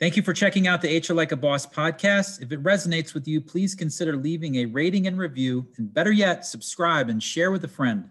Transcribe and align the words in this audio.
Thank 0.00 0.16
you 0.16 0.22
for 0.22 0.32
checking 0.32 0.66
out 0.66 0.80
the 0.80 0.98
HR 0.98 1.12
Like 1.12 1.30
a 1.32 1.36
Boss 1.36 1.66
podcast. 1.66 2.40
If 2.40 2.52
it 2.52 2.62
resonates 2.62 3.12
with 3.12 3.28
you, 3.28 3.38
please 3.38 3.74
consider 3.74 4.16
leaving 4.16 4.54
a 4.54 4.64
rating 4.64 5.06
and 5.06 5.18
review, 5.18 5.66
and 5.76 5.92
better 5.92 6.10
yet, 6.10 6.46
subscribe 6.46 7.10
and 7.10 7.22
share 7.22 7.50
with 7.50 7.64
a 7.64 7.68
friend. 7.68 8.08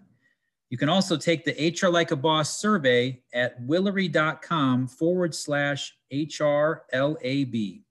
You 0.68 0.78
can 0.78 0.88
also 0.88 1.16
take 1.16 1.44
the 1.44 1.74
HR 1.76 1.88
Like 1.88 2.12
a 2.12 2.16
Boss 2.16 2.60
survey 2.60 3.20
at 3.34 3.60
willory.com 3.66 4.86
forward 4.86 5.34
slash 5.34 5.92
HRLAB. 6.12 7.82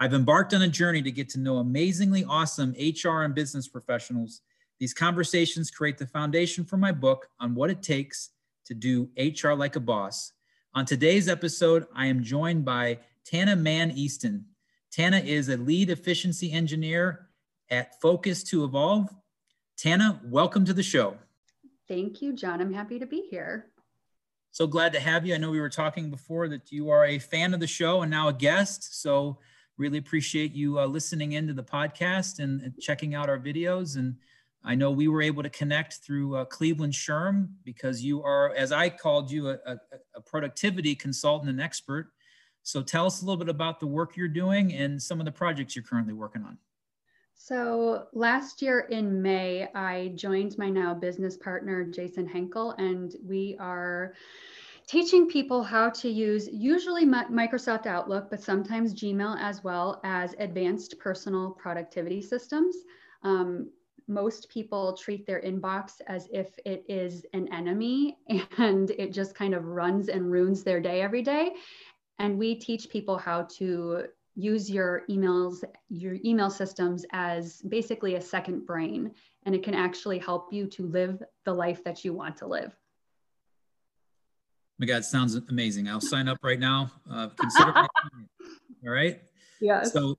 I've 0.00 0.14
embarked 0.14 0.52
on 0.52 0.62
a 0.62 0.68
journey 0.68 1.02
to 1.02 1.12
get 1.12 1.28
to 1.28 1.38
know 1.38 1.58
amazingly 1.58 2.24
awesome 2.24 2.74
HR 2.76 3.22
and 3.22 3.32
business 3.32 3.68
professionals. 3.68 4.40
These 4.80 4.92
conversations 4.92 5.70
create 5.70 5.98
the 5.98 6.08
foundation 6.08 6.64
for 6.64 6.78
my 6.78 6.90
book 6.90 7.28
on 7.38 7.54
what 7.54 7.70
it 7.70 7.80
takes 7.80 8.30
to 8.64 8.74
do 8.74 9.08
HR 9.16 9.52
like 9.52 9.76
a 9.76 9.80
boss. 9.80 10.32
On 10.74 10.84
today's 10.84 11.28
episode, 11.28 11.86
I 11.94 12.06
am 12.06 12.24
joined 12.24 12.64
by 12.64 12.98
Tana 13.26 13.56
Mann 13.56 13.90
Easton. 13.90 14.44
Tana 14.92 15.18
is 15.18 15.48
a 15.48 15.56
lead 15.56 15.90
efficiency 15.90 16.52
engineer 16.52 17.28
at 17.68 18.00
Focus 18.00 18.44
to 18.44 18.62
Evolve. 18.62 19.08
Tana, 19.76 20.20
welcome 20.24 20.64
to 20.64 20.72
the 20.72 20.82
show. 20.82 21.16
Thank 21.88 22.22
you, 22.22 22.32
John. 22.32 22.60
I'm 22.60 22.72
happy 22.72 23.00
to 23.00 23.06
be 23.06 23.26
here. 23.28 23.66
So 24.52 24.68
glad 24.68 24.92
to 24.92 25.00
have 25.00 25.26
you. 25.26 25.34
I 25.34 25.38
know 25.38 25.50
we 25.50 25.60
were 25.60 25.68
talking 25.68 26.08
before 26.08 26.48
that 26.48 26.70
you 26.70 26.88
are 26.88 27.04
a 27.04 27.18
fan 27.18 27.52
of 27.52 27.58
the 27.58 27.66
show 27.66 28.02
and 28.02 28.10
now 28.10 28.28
a 28.28 28.32
guest. 28.32 29.02
So 29.02 29.38
really 29.76 29.98
appreciate 29.98 30.52
you 30.52 30.78
uh, 30.78 30.86
listening 30.86 31.32
into 31.32 31.52
the 31.52 31.64
podcast 31.64 32.38
and, 32.38 32.62
and, 32.62 32.78
checking 32.80 33.14
out 33.16 33.28
our 33.28 33.38
videos. 33.38 33.96
And 33.96 34.14
I 34.64 34.76
know 34.76 34.92
we 34.92 35.08
were 35.08 35.20
able 35.20 35.42
to 35.42 35.50
connect 35.50 35.94
through 35.94 36.36
uh, 36.36 36.44
Cleveland 36.44 36.92
SHRM 36.92 37.48
because 37.64 38.02
you 38.02 38.22
are, 38.22 38.54
as 38.54 38.70
I 38.70 38.88
called 38.88 39.32
you, 39.32 39.50
a, 39.50 39.58
a, 39.66 39.76
a 40.14 40.20
productivity 40.20 40.94
consultant 40.94 41.50
and 41.50 41.60
expert. 41.60 42.12
So 42.66 42.82
tell 42.82 43.06
us 43.06 43.22
a 43.22 43.24
little 43.24 43.36
bit 43.36 43.48
about 43.48 43.78
the 43.78 43.86
work 43.86 44.16
you're 44.16 44.26
doing 44.26 44.74
and 44.74 45.00
some 45.00 45.20
of 45.20 45.24
the 45.24 45.30
projects 45.30 45.76
you're 45.76 45.84
currently 45.84 46.12
working 46.12 46.42
on. 46.42 46.58
So 47.32 48.08
last 48.12 48.60
year 48.60 48.80
in 48.90 49.22
May, 49.22 49.68
I 49.72 50.08
joined 50.16 50.58
my 50.58 50.68
now 50.68 50.92
business 50.92 51.36
partner, 51.36 51.84
Jason 51.84 52.26
Henkel, 52.26 52.72
and 52.72 53.14
we 53.24 53.56
are 53.60 54.14
teaching 54.88 55.28
people 55.28 55.62
how 55.62 55.90
to 55.90 56.08
use 56.10 56.48
usually 56.48 57.06
Microsoft 57.06 57.86
Outlook, 57.86 58.30
but 58.30 58.42
sometimes 58.42 58.92
Gmail 58.94 59.36
as 59.38 59.62
well 59.62 60.00
as 60.02 60.34
advanced 60.40 60.98
personal 60.98 61.52
productivity 61.52 62.20
systems. 62.20 62.78
Um, 63.22 63.70
most 64.08 64.48
people 64.48 64.96
treat 64.96 65.26
their 65.26 65.40
inbox 65.40 66.00
as 66.06 66.28
if 66.32 66.58
it 66.64 66.84
is 66.88 67.26
an 67.32 67.52
enemy 67.52 68.18
and 68.58 68.90
it 68.92 69.12
just 69.12 69.34
kind 69.34 69.54
of 69.54 69.64
runs 69.66 70.08
and 70.08 70.30
ruins 70.30 70.62
their 70.62 70.80
day 70.80 71.02
every 71.02 71.22
day. 71.22 71.52
And 72.18 72.38
we 72.38 72.54
teach 72.54 72.88
people 72.88 73.18
how 73.18 73.42
to 73.58 74.06
use 74.36 74.70
your 74.70 75.02
emails, 75.08 75.64
your 75.88 76.16
email 76.24 76.50
systems 76.50 77.04
as 77.12 77.62
basically 77.62 78.14
a 78.16 78.20
second 78.20 78.66
brain, 78.66 79.10
and 79.44 79.54
it 79.54 79.62
can 79.62 79.74
actually 79.74 80.18
help 80.18 80.52
you 80.52 80.66
to 80.66 80.86
live 80.86 81.22
the 81.44 81.52
life 81.52 81.82
that 81.84 82.04
you 82.04 82.12
want 82.12 82.36
to 82.36 82.46
live. 82.46 82.76
my 84.78 84.86
God, 84.86 85.04
sounds 85.04 85.34
amazing. 85.34 85.88
I'll 85.88 86.02
sign 86.02 86.28
up 86.28 86.38
right 86.42 86.60
now. 86.60 86.90
Uh, 87.10 87.28
consider 87.28 87.72
all 88.86 88.92
right. 88.92 89.20
Yeah. 89.60 89.82
So, 89.84 90.18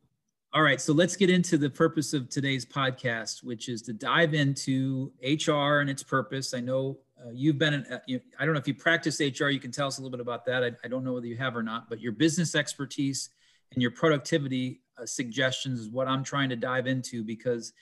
all 0.52 0.64
right. 0.64 0.82
So 0.82 0.94
let's 0.94 1.16
get 1.16 1.30
into 1.30 1.58
the 1.60 1.70
purpose 1.70 2.14
of 2.14 2.28
today's 2.28 2.66
podcast, 2.66 3.44
which 3.44 3.70
is 3.70 3.84
to 3.84 3.94
dive 3.94 4.34
into 4.34 5.12
HR 5.22 5.80
and 5.80 5.92
its 5.92 6.02
purpose. 6.02 6.56
I 6.56 6.60
know 6.60 6.98
uh, 7.28 7.32
you've 7.34 7.58
been, 7.58 7.74
in, 7.74 7.86
uh, 7.86 8.00
you, 8.08 8.22
I 8.40 8.46
don't 8.46 8.54
know 8.54 8.60
if 8.60 8.68
you 8.68 8.74
practice 8.74 9.20
HR, 9.20 9.50
you 9.50 9.60
can 9.60 9.72
tell 9.72 9.88
us 9.88 9.98
a 9.98 10.02
little 10.02 10.16
bit 10.16 10.22
about 10.22 10.46
that. 10.46 10.64
I, 10.64 10.72
I 10.84 10.88
don't 10.88 11.04
know 11.04 11.14
whether 11.14 11.28
you 11.28 11.38
have 11.38 11.56
or 11.56 11.64
not, 11.64 11.90
but 11.90 12.00
your 12.00 12.12
business 12.12 12.56
expertise 12.56 13.30
and 13.74 13.82
your 13.82 13.92
productivity 13.92 14.82
uh, 15.02 15.06
suggestions 15.06 15.80
is 15.80 15.90
what 15.90 16.08
I'm 16.08 16.24
trying 16.24 16.50
to 16.50 16.56
dive 16.56 16.88
into 16.88 17.24
because 17.24 17.74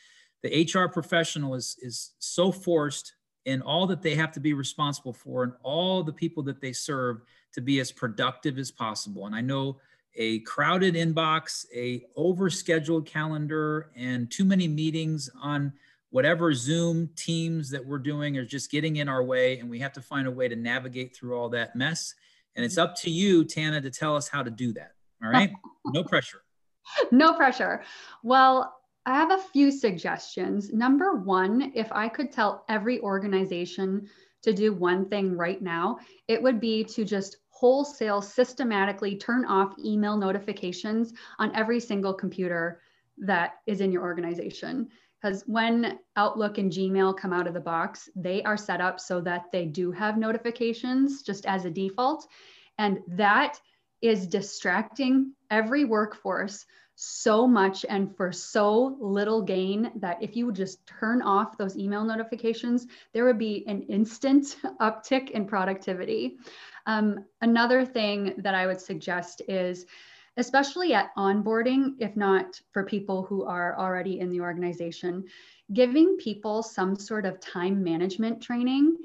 the 0.44 0.70
HR 0.74 0.88
professional 0.88 1.56
is, 1.56 1.78
is 1.82 2.14
so 2.20 2.52
forced 2.52 3.14
in 3.46 3.62
all 3.62 3.86
that 3.88 4.02
they 4.02 4.16
have 4.16 4.32
to 4.32 4.40
be 4.40 4.54
responsible 4.54 5.14
for 5.14 5.44
and 5.44 5.54
all 5.64 6.04
the 6.04 6.14
people 6.14 6.44
that 6.44 6.62
they 6.62 6.74
serve 6.74 7.22
to 7.54 7.62
be 7.62 7.80
as 7.80 7.92
productive 7.92 8.58
as 8.58 8.72
possible. 8.72 9.28
And 9.28 9.36
I 9.36 9.42
know 9.42 9.78
a 10.16 10.40
crowded 10.40 10.96
inbox, 10.96 11.66
a 11.76 12.06
overscheduled 12.18 13.06
calendar, 13.06 13.92
and 13.96 14.32
too 14.32 14.46
many 14.46 14.68
meetings 14.68 15.30
on 15.42 15.74
whatever 16.16 16.54
Zoom 16.54 17.10
teams 17.18 17.70
that 17.70 17.86
we're 17.86 18.00
doing 18.00 18.38
are 18.38 18.46
just 18.46 18.72
getting 18.72 18.96
in 18.96 19.10
our 19.10 19.22
way, 19.22 19.60
and 19.60 19.70
we 19.70 19.78
have 19.80 19.92
to 19.92 20.02
find 20.02 20.28
a 20.28 20.32
way 20.32 20.48
to 20.48 20.56
navigate 20.56 21.14
through 21.14 21.38
all 21.38 21.50
that 21.50 21.76
mess. 21.76 22.16
And 22.56 22.64
it's 22.64 22.78
up 22.78 22.96
to 23.02 23.10
you, 23.10 23.44
Tana, 23.44 23.82
to 23.82 23.92
tell 23.92 24.16
us 24.16 24.30
how 24.30 24.42
to 24.42 24.50
do 24.50 24.72
that. 24.74 24.94
All 25.22 25.30
right. 25.30 25.52
No 25.94 26.04
pressure. 26.04 26.42
no 27.12 27.34
pressure. 27.34 27.84
Well, 28.24 28.76
I 29.06 29.14
have 29.16 29.32
a 29.32 29.44
few 29.54 29.72
suggestions. 29.72 30.72
Number 30.74 31.16
one, 31.16 31.74
if 31.76 31.92
I 31.92 32.08
could 32.08 32.32
tell 32.32 32.64
every 32.70 33.00
organization 33.02 34.08
to 34.42 34.54
do 34.54 34.74
one 34.74 35.10
thing 35.10 35.36
right 35.36 35.62
now, 35.62 36.00
it 36.30 36.42
would 36.42 36.62
be 36.62 36.84
to 36.86 37.04
just 37.04 37.38
wholesale 37.50 38.22
systematically 38.22 39.18
turn 39.18 39.46
off 39.46 39.78
email 39.78 40.18
notifications 40.18 41.14
on 41.40 41.54
every 41.56 41.80
single 41.80 42.14
computer 42.14 42.80
that 43.18 43.56
is 43.68 43.82
in 43.82 43.92
your 43.92 44.04
organization. 44.04 44.90
Because 45.26 45.42
when 45.48 45.98
Outlook 46.18 46.60
and 46.60 46.72
Gmail 46.72 47.18
come 47.18 47.34
out 47.34 47.48
of 47.48 47.56
the 47.56 47.60
box, 47.60 48.10
they 48.16 48.44
are 48.44 48.56
set 48.56 48.80
up 48.80 49.00
so 49.00 49.20
that 49.22 49.46
they 49.52 49.66
do 49.66 49.92
have 49.92 50.20
notifications 50.20 51.24
just 51.24 51.48
as 51.48 51.66
a 51.66 51.72
default. 51.72 52.28
And 52.78 53.00
that 53.08 53.60
is 54.04 54.28
distracting 54.28 55.34
every 55.50 55.84
workforce 55.84 56.68
so 56.94 57.48
much 57.48 57.88
and 57.90 58.16
for 58.16 58.32
so 58.32 58.98
little 59.02 59.42
gain 59.42 59.92
that 59.96 60.22
if 60.22 60.36
you 60.36 60.46
would 60.46 60.56
just 60.56 60.86
turn 60.86 61.24
off 61.24 61.58
those 61.58 61.76
email 61.76 62.04
notifications, 62.04 62.86
there 63.12 63.26
would 63.26 63.40
be 63.40 63.66
an 63.66 63.82
instant 63.82 64.58
uptick 64.80 65.32
in 65.32 65.48
productivity. 65.48 66.38
Um, 66.86 67.26
another 67.42 67.84
thing 67.84 68.36
that 68.38 68.54
I 68.54 68.68
would 68.68 68.80
suggest 68.80 69.42
is, 69.48 69.88
especially 70.38 70.94
at 70.94 71.16
onboarding, 71.16 71.96
if 72.00 72.16
not 72.16 72.60
for 72.72 72.84
people 72.84 73.24
who 73.24 73.44
are 73.44 73.78
already 73.78 74.20
in 74.20 74.30
the 74.30 74.42
organization, 74.42 75.24
giving 75.74 76.18
people 76.18 76.62
some 76.62 76.96
sort 76.96 77.26
of 77.26 77.40
time 77.40 77.84
management 77.84 78.42
training 78.42 78.98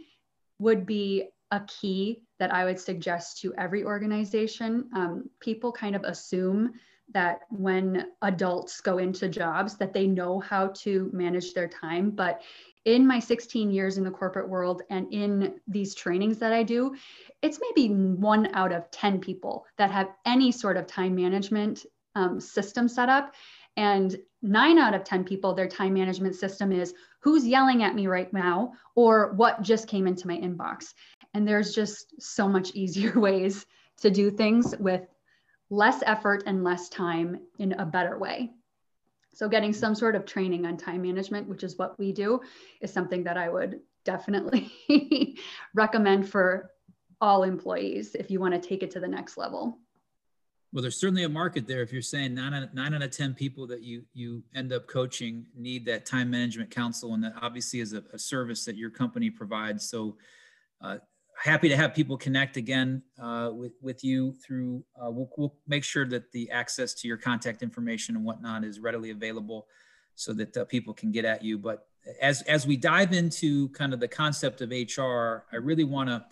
would 0.58 0.84
be 0.84 1.28
a 1.50 1.60
key 1.60 2.22
that 2.38 2.52
I 2.52 2.64
would 2.64 2.78
suggest 2.78 3.41
to 3.41 3.54
every 3.54 3.84
organization. 3.84 4.88
Um, 4.94 5.30
people 5.41 5.72
kind 5.72 5.96
of 5.96 6.04
assume 6.04 6.74
that 7.12 7.41
when 7.50 8.06
adults 8.22 8.80
go 8.80 8.98
into 8.98 9.28
jobs 9.28 9.76
that 9.76 9.92
they 9.92 10.06
know 10.06 10.38
how 10.38 10.68
to 10.68 11.10
manage 11.12 11.54
their 11.54 11.68
time 11.68 12.10
but 12.10 12.42
in 12.90 13.06
my 13.06 13.18
16 13.18 13.70
years 13.70 13.98
in 13.98 14.04
the 14.04 14.10
corporate 14.10 14.48
world 14.48 14.82
and 14.90 15.12
in 15.12 15.60
these 15.68 15.94
trainings 15.94 16.38
that 16.38 16.52
I 16.52 16.62
do, 16.62 16.94
it's 17.42 17.60
maybe 17.60 17.94
one 17.94 18.54
out 18.54 18.72
of 18.72 18.90
10 18.90 19.20
people 19.20 19.64
that 19.78 19.90
have 19.90 20.08
any 20.26 20.50
sort 20.50 20.76
of 20.76 20.86
time 20.86 21.14
management 21.14 21.86
um, 22.14 22.40
system 22.40 22.88
set 22.88 23.08
up. 23.08 23.34
And 23.76 24.16
nine 24.42 24.78
out 24.78 24.94
of 24.94 25.04
10 25.04 25.24
people, 25.24 25.54
their 25.54 25.68
time 25.68 25.94
management 25.94 26.34
system 26.34 26.72
is 26.72 26.92
who's 27.20 27.46
yelling 27.46 27.82
at 27.82 27.94
me 27.94 28.08
right 28.08 28.32
now 28.32 28.72
or 28.94 29.32
what 29.34 29.62
just 29.62 29.86
came 29.86 30.06
into 30.06 30.26
my 30.26 30.36
inbox. 30.36 30.94
And 31.34 31.46
there's 31.46 31.74
just 31.74 32.20
so 32.20 32.48
much 32.48 32.70
easier 32.74 33.18
ways 33.18 33.66
to 33.98 34.10
do 34.10 34.30
things 34.30 34.74
with 34.78 35.02
less 35.70 36.02
effort 36.04 36.42
and 36.46 36.64
less 36.64 36.88
time 36.88 37.38
in 37.58 37.72
a 37.72 37.86
better 37.86 38.18
way. 38.18 38.50
So, 39.34 39.48
getting 39.48 39.72
some 39.72 39.94
sort 39.94 40.16
of 40.16 40.24
training 40.24 40.66
on 40.66 40.76
time 40.76 41.02
management, 41.02 41.48
which 41.48 41.62
is 41.62 41.78
what 41.78 41.98
we 41.98 42.12
do, 42.12 42.41
is 42.80 42.92
something 42.92 43.24
that 43.24 43.36
I 43.36 43.48
would 43.48 43.80
definitely 44.04 44.70
recommend 45.74 46.28
for 46.28 46.70
all 47.21 47.42
employees 47.42 48.15
if 48.15 48.30
you 48.30 48.41
want 48.41 48.54
to 48.54 48.60
take 48.60 48.82
it 48.82 48.91
to 48.92 49.00
the 49.00 49.09
next 49.09 49.36
level. 49.36 49.78
Well, 50.72 50.82
there's 50.82 51.00
certainly 51.00 51.24
a 51.24 51.28
market 51.28 51.66
there. 51.66 51.82
If 51.82 51.92
you're 51.92 52.00
saying 52.00 52.34
nine 52.34 52.54
out 52.54 52.62
of, 52.62 52.74
nine 52.74 52.94
out 52.94 53.03
of 53.03 53.10
10 53.10 53.34
people 53.34 53.66
that 53.66 53.82
you, 53.82 54.04
you 54.15 54.44
end 54.54 54.72
up 54.72 54.86
coaching 54.86 55.47
need 55.56 55.84
that 55.86 56.06
time 56.06 56.30
management 56.30 56.71
counsel, 56.71 57.15
and 57.15 57.24
that 57.24 57.34
obviously 57.42 57.80
is 57.80 57.92
a, 57.92 58.04
a 58.12 58.18
service 58.18 58.65
that 58.66 58.77
your 58.77 58.91
company 58.91 59.30
provides. 59.30 59.88
So, 59.88 60.16
uh, 60.80 60.98
happy 61.41 61.69
to 61.69 61.77
have 61.77 61.95
people 61.95 62.16
connect 62.16 62.57
again 62.57 63.03
uh, 63.19 63.51
with, 63.53 63.72
with 63.81 64.04
you 64.04 64.33
through, 64.34 64.84
uh, 64.97 65.10
we'll, 65.10 65.31
we'll, 65.37 65.54
make 65.66 65.84
sure 65.84 66.04
that 66.07 66.31
the 66.33 66.51
access 66.51 66.92
to 66.92 67.09
your 67.09 67.16
contact 67.16 67.63
information 67.63 68.15
and 68.15 68.25
whatnot 68.25 68.63
is 68.63 68.78
readily 68.78 69.10
available 69.10 69.66
so 70.15 70.33
that 70.34 70.54
uh, 70.57 70.65
people 70.66 70.92
can 70.92 71.10
get 71.10 71.25
at 71.25 71.42
you. 71.42 71.57
But 71.57 71.87
as, 72.21 72.42
as 72.42 72.66
we 72.66 72.77
dive 72.77 73.13
into 73.13 73.71
kind 73.71 73.95
of 73.95 74.01
the 74.01 74.09
concept 74.09 74.60
of 74.60 74.71
HR, 74.71 75.45
I 75.53 75.57
really 75.57 75.84
want 75.84 76.10
to, 76.10 76.25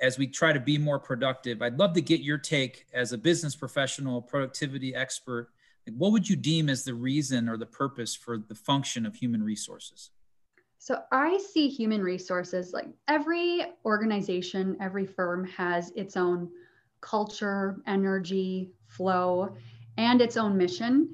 as 0.00 0.18
we 0.18 0.26
try 0.26 0.52
to 0.52 0.60
be 0.60 0.76
more 0.76 0.98
productive, 0.98 1.62
I'd 1.62 1.78
love 1.78 1.94
to 1.94 2.02
get 2.02 2.20
your 2.20 2.38
take 2.38 2.86
as 2.92 3.12
a 3.12 3.18
business 3.18 3.56
professional, 3.56 4.20
productivity 4.20 4.94
expert. 4.94 5.48
What 5.96 6.12
would 6.12 6.28
you 6.28 6.36
deem 6.36 6.68
as 6.68 6.84
the 6.84 6.94
reason 6.94 7.48
or 7.48 7.56
the 7.56 7.66
purpose 7.66 8.14
for 8.14 8.38
the 8.38 8.54
function 8.54 9.06
of 9.06 9.14
human 9.14 9.42
resources? 9.42 10.10
So 10.84 11.00
I 11.10 11.38
see 11.38 11.68
human 11.68 12.02
resources 12.02 12.74
like 12.74 12.88
every 13.08 13.64
organization, 13.86 14.76
every 14.82 15.06
firm 15.06 15.44
has 15.44 15.90
its 15.96 16.14
own 16.14 16.50
culture, 17.00 17.80
energy, 17.86 18.70
flow, 18.86 19.56
and 19.96 20.20
its 20.20 20.36
own 20.36 20.58
mission. 20.58 21.08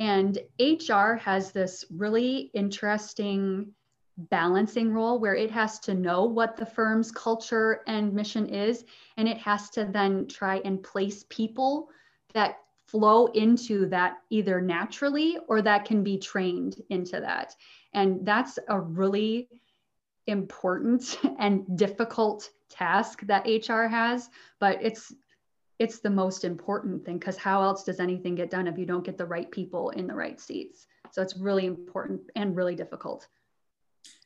And 0.00 0.40
HR 0.58 1.12
has 1.14 1.52
this 1.52 1.84
really 1.88 2.50
interesting 2.52 3.72
balancing 4.16 4.92
role 4.92 5.20
where 5.20 5.36
it 5.36 5.52
has 5.52 5.78
to 5.80 5.94
know 5.94 6.24
what 6.24 6.56
the 6.56 6.66
firm's 6.66 7.12
culture 7.12 7.82
and 7.86 8.12
mission 8.12 8.48
is, 8.48 8.84
and 9.18 9.28
it 9.28 9.38
has 9.38 9.70
to 9.70 9.84
then 9.84 10.26
try 10.26 10.56
and 10.64 10.82
place 10.82 11.24
people 11.28 11.90
that 12.34 12.56
flow 12.92 13.26
into 13.28 13.86
that 13.86 14.18
either 14.28 14.60
naturally 14.60 15.38
or 15.48 15.62
that 15.62 15.86
can 15.86 16.04
be 16.04 16.18
trained 16.18 16.76
into 16.90 17.18
that. 17.18 17.56
And 17.94 18.24
that's 18.24 18.58
a 18.68 18.78
really 18.78 19.48
important 20.26 21.18
and 21.38 21.64
difficult 21.76 22.50
task 22.68 23.22
that 23.22 23.46
HR 23.46 23.86
has, 23.86 24.28
but 24.60 24.78
it's 24.82 25.12
it's 25.78 25.98
the 25.98 26.10
most 26.10 26.44
important 26.44 27.04
thing 27.04 27.18
because 27.18 27.36
how 27.36 27.62
else 27.62 27.82
does 27.82 27.98
anything 27.98 28.36
get 28.36 28.50
done 28.50 28.68
if 28.68 28.78
you 28.78 28.86
don't 28.86 29.04
get 29.04 29.18
the 29.18 29.24
right 29.24 29.50
people 29.50 29.90
in 29.90 30.06
the 30.06 30.14
right 30.14 30.38
seats? 30.40 30.86
So 31.10 31.22
it's 31.22 31.36
really 31.36 31.66
important 31.66 32.20
and 32.36 32.54
really 32.54 32.76
difficult. 32.76 33.26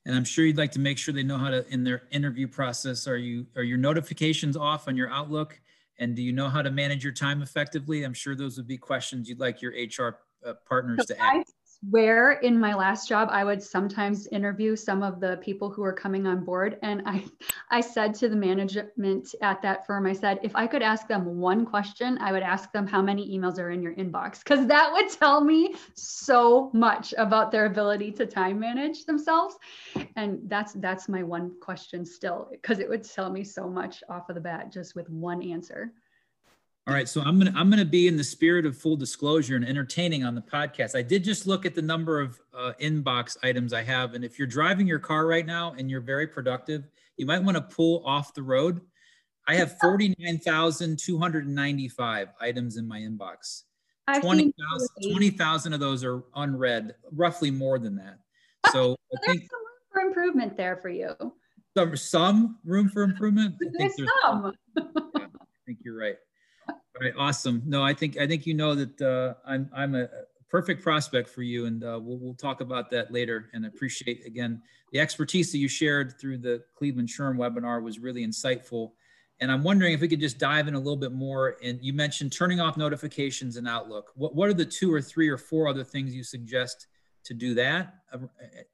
And 0.05 0.15
I'm 0.15 0.25
sure 0.25 0.45
you'd 0.45 0.59
like 0.59 0.73
to 0.73 0.81
make 0.81 0.99
sure 0.99 1.15
they 1.15 1.23
know 1.23 1.39
how 1.39 1.49
to 1.49 1.67
in 1.73 1.83
their 1.83 2.03
interview 2.11 2.47
process. 2.47 3.07
Are 3.07 3.17
you 3.17 3.47
are 3.57 3.63
your 3.63 3.79
notifications 3.79 4.57
off 4.57 4.87
on 4.87 4.97
your 4.97 5.11
Outlook? 5.11 5.59
And 5.99 6.15
do 6.15 6.23
you 6.23 6.33
know 6.33 6.49
how 6.49 6.63
to 6.63 6.71
manage 6.71 7.03
your 7.03 7.13
time 7.13 7.43
effectively? 7.43 8.05
I'm 8.05 8.15
sure 8.15 8.35
those 8.35 8.57
would 8.57 8.67
be 8.67 8.77
questions 8.77 9.29
you'd 9.29 9.41
like 9.41 9.63
your 9.63 9.73
HR 9.73 10.19
uh, 10.47 10.55
partners 10.69 11.07
so 11.07 11.15
to 11.15 11.21
ask 11.21 11.53
where 11.91 12.33
in 12.33 12.59
my 12.59 12.75
last 12.75 13.09
job 13.09 13.29
I 13.31 13.45
would 13.45 13.63
sometimes 13.63 14.27
interview 14.29 14.75
some 14.75 15.03
of 15.03 15.21
the 15.21 15.37
people 15.43 15.71
who 15.71 15.83
were 15.83 15.93
coming 15.93 16.27
on 16.27 16.45
board. 16.45 16.79
And 16.83 17.03
I, 17.07 17.25
I 17.71 17.81
said 17.81 18.15
to 18.17 18.29
the 18.29 18.37
management 18.37 19.35
at 19.43 19.63
that 19.63 19.87
firm, 19.87 20.07
I 20.07 20.13
said, 20.13 20.41
if 20.43 20.57
I 20.57 20.67
could 20.67 20.83
ask 20.83 21.07
them 21.07 21.39
one 21.39 21.65
question, 21.65 22.19
I 22.19 22.33
would 22.33 22.43
ask 22.43 22.73
them 22.73 22.87
how 22.87 23.03
many 23.03 23.39
emails 23.39 23.59
are 23.59 23.71
in 23.71 23.83
your 23.83 23.95
inbox, 23.95 24.39
because 24.39 24.67
that 24.67 24.93
would 24.93 25.11
tell 25.11 25.43
me 25.43 25.75
so 25.95 26.71
much 26.73 27.15
about 27.19 27.53
their 27.53 27.67
ability 27.67 28.13
to 28.13 28.27
time 28.27 28.59
manage 28.59 29.05
themselves. 29.05 29.57
And 30.17 30.41
that's 30.45 30.73
that's 30.75 31.09
my 31.09 31.23
one 31.23 31.53
question 31.61 32.05
still, 32.05 32.49
because 32.51 32.79
it 32.79 32.89
would 32.89 33.05
tell 33.05 33.31
me 33.31 33.45
so 33.45 33.69
much 33.69 34.03
off 34.09 34.29
of 34.29 34.35
the 34.35 34.41
bat 34.41 34.73
just 34.73 34.95
with 34.97 35.09
one 35.09 35.43
answer. 35.43 35.93
All 36.89 36.95
right, 36.95 37.09
so 37.09 37.21
I'm 37.21 37.37
gonna 37.37 37.53
I'm 37.57 37.69
gonna 37.69 37.85
be 37.85 38.07
in 38.07 38.17
the 38.17 38.23
spirit 38.23 38.65
of 38.65 38.79
full 38.79 38.95
disclosure 38.95 39.57
and 39.57 39.67
entertaining 39.67 40.23
on 40.23 40.37
the 40.37 40.41
podcast. 40.41 40.97
I 40.97 41.03
did 41.03 41.25
just 41.25 41.45
look 41.45 41.67
at 41.67 41.75
the 41.75 41.83
number 41.83 42.21
of 42.21 42.39
uh, 42.57 42.75
inbox 42.81 43.37
items 43.43 43.73
I 43.73 43.83
have, 43.83 44.15
and 44.15 44.25
if 44.25 44.39
you're 44.39 44.47
driving 44.47 44.87
your 44.87 45.01
car 45.01 45.27
right 45.27 45.45
now 45.45 45.75
and 45.77 45.91
you're 45.91 46.01
very 46.01 46.29
productive, 46.29 46.87
you 47.17 47.27
might 47.27 47.43
want 47.43 47.57
to 47.57 47.61
pull 47.61 48.05
off 48.07 48.35
the 48.35 48.43
road. 48.45 48.83
I 49.49 49.57
have 49.57 49.77
49,295 49.83 52.29
items 52.41 52.77
in 52.77 52.87
my 52.87 53.01
inbox. 53.01 53.65
20,000 54.21 55.11
20, 55.11 55.35
of 55.75 55.81
those 55.81 56.05
are 56.05 56.23
unread, 56.37 56.95
roughly 57.11 57.51
more 57.51 57.81
than 57.81 57.97
that. 57.97 58.21
So 58.71 58.95
I 59.13 59.17
think 59.27 59.43
some 59.51 59.61
room 59.61 59.81
for 59.93 60.03
improvement 60.03 60.57
there 60.57 60.77
for 60.77 60.91
you. 60.91 61.17
Some, 61.77 61.97
some 61.97 62.59
room 62.65 62.89
for 62.89 63.03
improvement. 63.03 63.57
I 63.57 63.59
think 63.77 63.97
there's 63.97 64.09
some. 64.23 64.53
yeah, 64.77 64.85
I 65.17 65.27
think 65.67 65.79
you're 65.85 65.99
right. 65.99 66.15
All 66.97 67.05
right, 67.05 67.15
awesome. 67.19 67.63
No, 67.67 67.83
I 67.83 67.93
think 67.93 68.17
I 68.17 68.27
think 68.27 68.47
you 68.47 68.55
know 68.55 68.75
that 68.75 69.03
uh, 69.03 69.35
I'm 69.47 69.69
I'm 69.75 69.95
a 69.95 70.09
perfect 70.49 70.83
prospect 70.83 71.29
for 71.29 71.43
you, 71.43 71.67
and 71.67 71.85
uh, 71.85 72.01
we'll 72.03 72.19
we'll 72.19 72.35
talk 72.35 72.63
about 72.63 72.91
that 72.91 73.13
later. 73.13 73.51
And 73.53 73.67
appreciate 73.67 74.25
again 74.25 74.63
the 74.93 75.01
expertise 75.01 75.53
that 75.53 75.59
you 75.59 75.69
shared 75.69 76.19
through 76.19 76.39
the 76.39 76.63
Cleveland 76.75 77.09
SHRM 77.09 77.37
webinar 77.37 77.83
was 77.83 77.99
really 77.99 78.27
insightful. 78.27 78.93
And 79.41 79.53
I'm 79.53 79.63
wondering 79.63 79.93
if 79.93 80.01
we 80.01 80.09
could 80.09 80.21
just 80.21 80.39
dive 80.39 80.69
in 80.69 80.75
a 80.75 80.79
little 80.79 80.97
bit 80.97 81.13
more. 81.13 81.57
And 81.63 81.79
you 81.83 81.93
mentioned 81.93 82.33
turning 82.33 82.61
off 82.61 82.79
notifications 82.79 83.59
in 83.59 83.67
Outlook. 83.67 84.13
What 84.15 84.35
what 84.35 84.49
are 84.49 84.55
the 84.55 84.65
two 84.65 84.91
or 84.93 85.03
three 85.03 85.29
or 85.29 85.37
four 85.37 85.69
other 85.69 85.85
things 85.85 86.15
you 86.15 86.25
suggest 86.25 86.87
to 87.25 87.35
do 87.35 87.53
that? 87.55 87.93
Uh, 88.11 88.19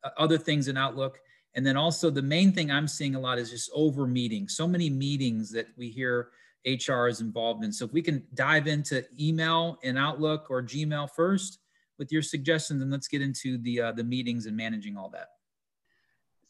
uh 0.04 0.10
other 0.16 0.38
things 0.38 0.68
in 0.68 0.76
Outlook. 0.76 1.18
And 1.56 1.66
then 1.66 1.76
also 1.76 2.08
the 2.08 2.22
main 2.22 2.52
thing 2.52 2.70
I'm 2.70 2.86
seeing 2.86 3.16
a 3.16 3.20
lot 3.20 3.40
is 3.40 3.50
just 3.50 3.68
over 3.74 4.06
meetings. 4.06 4.56
So 4.56 4.68
many 4.68 4.88
meetings 4.88 5.50
that 5.50 5.66
we 5.76 5.88
hear 5.88 6.28
HR 6.66 7.08
is 7.08 7.20
involved 7.20 7.64
in. 7.64 7.72
So 7.72 7.84
if 7.84 7.92
we 7.92 8.02
can 8.02 8.24
dive 8.34 8.66
into 8.66 9.04
email 9.18 9.78
and 9.82 9.98
Outlook 9.98 10.46
or 10.50 10.62
Gmail 10.62 11.10
first 11.10 11.58
with 11.98 12.12
your 12.12 12.22
suggestions, 12.22 12.82
and 12.82 12.90
let's 12.90 13.08
get 13.08 13.22
into 13.22 13.58
the 13.58 13.80
uh, 13.80 13.92
the 13.92 14.04
meetings 14.04 14.46
and 14.46 14.56
managing 14.56 14.96
all 14.96 15.08
that. 15.10 15.28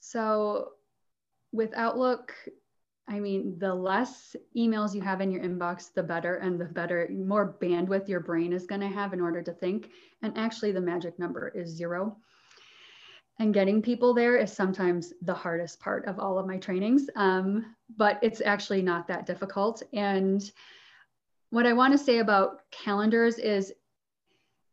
So 0.01 0.73
with 1.53 1.73
Outlook, 1.75 2.35
I 3.09 3.21
mean, 3.21 3.59
the 3.59 3.75
less 3.75 4.37
emails 4.57 4.95
you 4.95 5.01
have 5.01 5.21
in 5.21 5.31
your 5.31 5.43
inbox, 5.43 5.93
the 5.93 6.03
better, 6.03 6.37
and 6.37 6.61
the 6.61 6.65
better, 6.65 7.09
more 7.11 7.57
bandwidth 7.61 8.09
your 8.09 8.21
brain 8.21 8.53
is 8.53 8.67
going 8.67 8.81
to 8.81 8.89
have 8.89 9.13
in 9.13 9.21
order 9.21 9.43
to 9.43 9.53
think. 9.53 9.91
And 10.23 10.37
actually, 10.39 10.73
the 10.73 10.81
magic 10.81 11.19
number 11.19 11.49
is 11.49 11.69
zero 11.71 12.17
and 13.39 13.55
getting 13.55 13.83
people 13.83 14.15
there 14.15 14.37
is 14.37 14.53
sometimes 14.53 15.13
the 15.23 15.35
hardest 15.35 15.81
part 15.81 16.07
of 16.07 16.19
all 16.19 16.39
of 16.39 16.47
my 16.47 16.59
trainings 16.59 17.09
um, 17.17 17.75
but 17.97 18.19
it's 18.23 18.41
actually 18.41 18.83
not 18.83 19.09
that 19.09 19.27
difficult. 19.27 19.83
And 19.93 20.43
what 21.51 21.67
i 21.67 21.73
want 21.73 21.93
to 21.93 21.99
say 21.99 22.19
about 22.19 22.63
calendars 22.71 23.39
is 23.39 23.73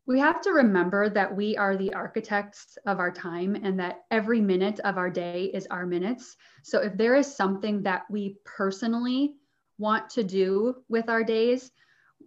we 0.10 0.20
have 0.20 0.42
to 0.42 0.54
remember 0.54 1.08
that 1.08 1.36
we 1.36 1.56
are 1.56 1.78
the 1.78 1.94
architects 1.94 2.80
of 2.88 2.98
our 2.98 3.12
time 3.12 3.54
and 3.54 3.80
that 3.80 4.06
every 4.10 4.42
minute 4.42 4.80
of 4.80 4.98
our 4.98 5.12
day 5.12 5.52
is 5.54 5.68
our 5.68 5.86
minutes. 5.86 6.36
So 6.64 6.82
if 6.82 6.98
there 6.98 7.16
is 7.16 7.36
something 7.36 7.84
that 7.84 8.10
we 8.10 8.38
personally 8.44 9.36
want 9.78 10.10
to 10.12 10.24
do 10.24 10.78
with 10.90 11.10
our 11.10 11.24
days 11.24 11.70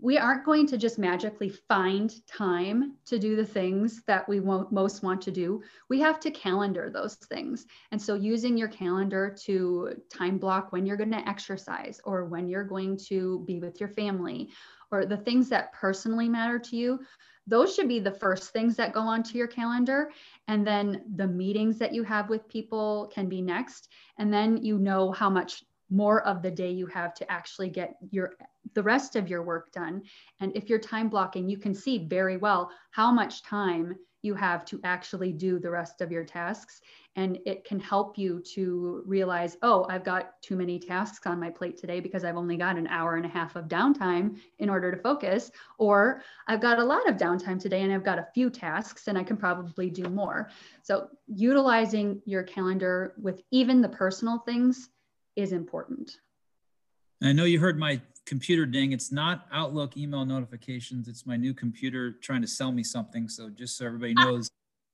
we 0.02 0.18
aren't 0.18 0.44
going 0.44 0.66
to 0.66 0.76
just 0.76 0.98
magically 0.98 1.48
find 1.48 2.12
time 2.26 2.96
to 3.06 3.20
do 3.20 3.36
the 3.36 3.46
things 3.46 4.02
that 4.08 4.28
we 4.28 4.40
most 4.40 5.04
want 5.04 5.22
to 5.22 5.30
do. 5.30 5.62
We 5.88 6.00
have 6.00 6.18
to 6.20 6.30
calendar 6.32 6.90
those 6.90 7.14
things. 7.14 7.66
And 7.92 8.02
so 8.02 8.14
using 8.14 8.56
your 8.56 8.66
calendar 8.66 9.34
to 9.44 9.94
time 10.12 10.38
block 10.38 10.72
when 10.72 10.86
you're 10.86 10.96
going 10.96 11.12
to 11.12 11.28
exercise 11.28 12.00
or 12.04 12.24
when 12.24 12.48
you're 12.48 12.64
going 12.64 12.98
to 13.06 13.44
be 13.46 13.60
with 13.60 13.78
your 13.78 13.90
family 13.90 14.50
or 14.90 15.06
the 15.06 15.16
things 15.16 15.48
that 15.50 15.72
personally 15.72 16.28
matter 16.28 16.58
to 16.58 16.76
you, 16.76 16.98
those 17.46 17.72
should 17.72 17.88
be 17.88 18.00
the 18.00 18.10
first 18.10 18.52
things 18.52 18.74
that 18.76 18.92
go 18.92 19.00
onto 19.00 19.38
your 19.38 19.46
calendar. 19.46 20.10
And 20.48 20.66
then 20.66 21.04
the 21.14 21.28
meetings 21.28 21.78
that 21.78 21.94
you 21.94 22.02
have 22.02 22.28
with 22.28 22.48
people 22.48 23.08
can 23.14 23.28
be 23.28 23.40
next. 23.40 23.88
And 24.18 24.32
then 24.32 24.56
you 24.64 24.78
know 24.78 25.12
how 25.12 25.30
much 25.30 25.62
more 25.92 26.26
of 26.26 26.40
the 26.42 26.50
day 26.50 26.70
you 26.70 26.86
have 26.86 27.12
to 27.12 27.30
actually 27.30 27.68
get 27.68 27.96
your 28.10 28.32
the 28.74 28.82
rest 28.82 29.14
of 29.14 29.28
your 29.28 29.42
work 29.42 29.70
done. 29.72 30.02
And 30.40 30.50
if 30.56 30.70
you're 30.70 30.78
time 30.78 31.08
blocking 31.08 31.48
you 31.48 31.58
can 31.58 31.74
see 31.74 32.06
very 32.06 32.38
well 32.38 32.70
how 32.90 33.12
much 33.12 33.42
time 33.42 33.94
you 34.22 34.34
have 34.34 34.64
to 34.64 34.80
actually 34.84 35.32
do 35.32 35.58
the 35.58 35.68
rest 35.68 36.00
of 36.00 36.12
your 36.12 36.24
tasks. 36.24 36.80
And 37.16 37.40
it 37.44 37.64
can 37.64 37.80
help 37.80 38.16
you 38.16 38.40
to 38.54 39.02
realize 39.04 39.58
oh 39.60 39.84
i've 39.90 40.04
got 40.04 40.40
too 40.40 40.56
many 40.56 40.78
tasks 40.78 41.26
on 41.26 41.38
my 41.38 41.50
plate 41.50 41.76
today 41.76 42.00
because 42.00 42.24
i've 42.24 42.38
only 42.38 42.56
got 42.56 42.78
an 42.78 42.86
hour 42.86 43.16
and 43.16 43.26
a 43.26 43.28
half 43.28 43.54
of 43.54 43.68
downtime 43.68 44.38
in 44.60 44.70
order 44.70 44.90
to 44.90 45.02
focus. 45.02 45.50
Or 45.76 46.22
i've 46.48 46.62
got 46.62 46.78
a 46.78 46.84
lot 46.84 47.06
of 47.06 47.16
downtime 47.18 47.60
today 47.60 47.82
and 47.82 47.92
i've 47.92 48.04
got 48.04 48.18
a 48.18 48.28
few 48.32 48.48
tasks 48.48 49.08
and 49.08 49.18
i 49.18 49.22
can 49.22 49.36
probably 49.36 49.90
do 49.90 50.04
more. 50.04 50.48
So 50.82 51.08
utilizing 51.26 52.22
your 52.24 52.44
calendar 52.44 53.14
with 53.20 53.42
even 53.50 53.82
the 53.82 53.90
personal 53.90 54.38
things 54.38 54.88
is 55.36 55.52
important. 55.52 56.18
I 57.22 57.32
know 57.32 57.44
you 57.44 57.60
heard 57.60 57.78
my 57.78 58.00
computer 58.26 58.66
ding. 58.66 58.92
It's 58.92 59.12
not 59.12 59.46
Outlook 59.52 59.96
email 59.96 60.24
notifications. 60.24 61.08
It's 61.08 61.26
my 61.26 61.36
new 61.36 61.54
computer 61.54 62.12
trying 62.12 62.42
to 62.42 62.48
sell 62.48 62.72
me 62.72 62.82
something. 62.82 63.28
So 63.28 63.48
just 63.48 63.76
so 63.76 63.86
everybody 63.86 64.14
ah. 64.18 64.24
knows, 64.24 64.50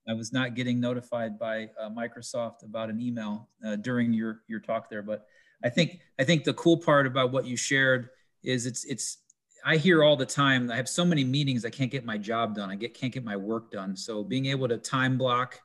I 0.09 0.15
was 0.15 0.33
not 0.33 0.55
getting 0.55 0.81
notified 0.81 1.39
by 1.39 1.71
uh, 1.81 1.91
Microsoft 1.91 2.65
about 2.65 2.91
an 2.91 3.01
email 3.01 3.49
uh, 3.67 3.77
during 3.77 4.13
your 4.13 4.43
your 4.49 4.61
talk 4.61 4.89
there. 4.89 5.03
But 5.03 5.27
I 5.65 5.69
think 5.69 6.01
I 6.19 6.25
think 6.25 6.45
the 6.45 6.55
cool 6.55 6.79
part 6.79 7.07
about 7.07 7.31
what 7.31 7.45
you 7.47 7.57
shared 7.57 8.11
is 8.43 8.67
it's 8.67 8.85
it's 8.85 9.19
I 9.65 9.77
hear 9.77 10.03
all 10.03 10.17
the 10.17 10.27
time. 10.27 10.71
I 10.71 10.77
have 10.77 10.89
so 10.89 11.05
many 11.05 11.25
meetings. 11.25 11.65
I 11.65 11.71
can't 11.71 11.91
get 11.91 12.05
my 12.05 12.17
job 12.17 12.55
done. 12.55 12.71
I 12.71 12.77
get 12.77 12.95
can't 12.95 13.13
get 13.13 13.25
my 13.25 13.37
work 13.37 13.71
done. 13.71 13.97
So 13.97 14.25
being 14.25 14.47
able 14.47 14.69
to 14.69 14.79
time 14.79 15.19
block 15.19 15.61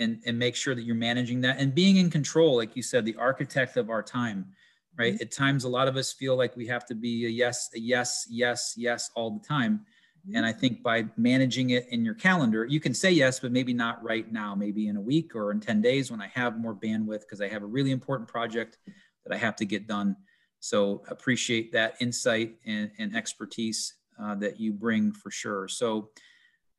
and, 0.00 0.20
and 0.26 0.38
make 0.38 0.56
sure 0.56 0.74
that 0.74 0.82
you're 0.82 0.96
managing 0.96 1.40
that 1.42 1.58
and 1.58 1.74
being 1.74 1.96
in 1.96 2.10
control, 2.10 2.56
like 2.56 2.74
you 2.74 2.82
said, 2.82 3.04
the 3.04 3.14
architect 3.16 3.76
of 3.76 3.90
our 3.90 4.02
time, 4.02 4.46
right? 4.98 5.14
Mm-hmm. 5.14 5.22
At 5.22 5.30
times, 5.30 5.64
a 5.64 5.68
lot 5.68 5.86
of 5.86 5.96
us 5.96 6.12
feel 6.12 6.36
like 6.36 6.56
we 6.56 6.66
have 6.66 6.84
to 6.86 6.94
be 6.94 7.26
a 7.26 7.28
yes, 7.28 7.68
a 7.74 7.78
yes, 7.78 8.26
yes, 8.28 8.74
yes 8.76 9.10
all 9.14 9.30
the 9.30 9.46
time. 9.46 9.84
Mm-hmm. 10.26 10.36
And 10.36 10.46
I 10.46 10.52
think 10.52 10.82
by 10.82 11.04
managing 11.16 11.70
it 11.70 11.86
in 11.90 12.04
your 12.04 12.14
calendar, 12.14 12.64
you 12.64 12.80
can 12.80 12.94
say 12.94 13.10
yes, 13.12 13.38
but 13.38 13.52
maybe 13.52 13.74
not 13.74 14.02
right 14.02 14.30
now, 14.32 14.54
maybe 14.54 14.88
in 14.88 14.96
a 14.96 15.00
week 15.00 15.36
or 15.36 15.52
in 15.52 15.60
10 15.60 15.82
days 15.82 16.10
when 16.10 16.20
I 16.20 16.28
have 16.28 16.58
more 16.58 16.74
bandwidth 16.74 17.20
because 17.20 17.40
I 17.40 17.48
have 17.48 17.62
a 17.62 17.66
really 17.66 17.90
important 17.90 18.28
project 18.28 18.78
that 19.24 19.34
I 19.34 19.38
have 19.38 19.54
to 19.56 19.66
get 19.66 19.86
done. 19.86 20.16
So 20.60 21.02
appreciate 21.08 21.72
that 21.72 21.94
insight 22.00 22.56
and, 22.66 22.90
and 22.98 23.14
expertise 23.14 23.94
uh, 24.20 24.34
that 24.36 24.58
you 24.58 24.72
bring 24.72 25.12
for 25.12 25.30
sure. 25.30 25.68
So 25.68 26.10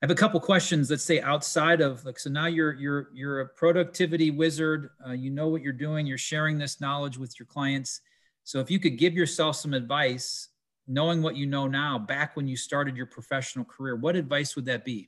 I 0.02 0.06
have 0.06 0.12
a 0.12 0.16
couple 0.16 0.40
questions. 0.40 0.90
Let's 0.90 1.04
say 1.04 1.22
outside 1.22 1.80
of 1.80 2.04
like, 2.06 2.18
so 2.18 2.32
now 2.32 2.48
you're 2.48 2.74
you're 2.74 3.10
you're 3.14 3.42
a 3.42 3.48
productivity 3.48 4.32
wizard. 4.32 4.90
Uh, 5.06 5.12
you 5.12 5.30
know 5.30 5.48
what 5.50 5.62
you're 5.62 5.74
doing. 5.74 6.08
You're 6.08 6.18
sharing 6.18 6.58
this 6.58 6.82
knowledge 6.82 7.20
with 7.20 7.38
your 7.40 7.46
clients. 7.46 8.02
So 8.44 8.60
if 8.60 8.72
you 8.72 8.80
could 8.80 8.98
give 8.98 9.14
yourself 9.14 9.58
some 9.58 9.76
advice 9.76 10.50
knowing 10.88 11.22
what 11.22 11.36
you 11.36 11.46
know 11.46 11.68
now, 11.68 12.00
back 12.00 12.36
when 12.36 12.48
you 12.48 12.58
started 12.58 12.98
your 12.98 13.06
professional 13.06 13.64
career, 13.64 13.96
what 13.96 14.16
advice 14.16 14.56
would 14.56 14.66
that 14.66 14.84
be? 14.84 15.08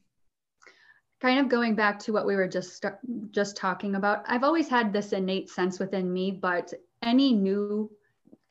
Kind 1.19 1.39
of 1.39 1.49
going 1.49 1.73
back 1.73 1.97
to 1.99 2.13
what 2.13 2.27
we 2.27 2.35
were 2.35 2.47
just 2.47 2.85
just 3.31 3.57
talking 3.57 3.95
about. 3.95 4.23
I've 4.27 4.43
always 4.43 4.69
had 4.69 4.93
this 4.93 5.11
innate 5.11 5.49
sense 5.49 5.79
within 5.79 6.13
me, 6.13 6.29
but 6.29 6.71
any 7.01 7.33
new 7.33 7.89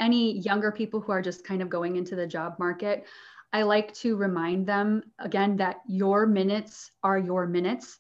any 0.01 0.41
younger 0.41 0.73
people 0.73 1.01
who 1.01 1.13
are 1.13 1.23
just 1.23 1.45
kind 1.45 1.63
of 1.63 1.69
going 1.69 1.95
into 1.95 2.17
the 2.17 2.27
job 2.27 2.57
market, 2.59 3.05
I 3.53 3.63
like 3.63 3.93
to 3.95 4.17
remind 4.17 4.67
them 4.67 5.03
again 5.19 5.57
that 5.57 5.81
your 5.87 6.27
minutes 6.27 6.91
are 7.03 7.19
your 7.19 7.47
minutes. 7.47 7.99